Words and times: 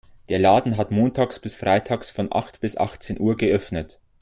Der 0.29 0.39
Laden 0.39 0.77
hat 0.77 0.89
montags 0.89 1.37
bis 1.37 1.53
freitags 1.53 2.09
von 2.09 2.33
acht 2.33 2.59
bis 2.59 2.75
achtzehn 2.75 3.19
Uhr 3.19 3.37
geöffnet. 3.37 3.99